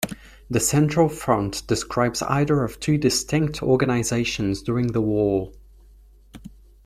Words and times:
The 0.49 0.59
Central 0.59 1.09
Front 1.09 1.67
describes 1.67 2.23
either 2.23 2.63
of 2.63 2.79
two 2.79 2.97
distinct 2.97 3.61
organizations 3.61 4.63
during 4.63 4.87
the 4.93 5.01
war. 5.01 5.51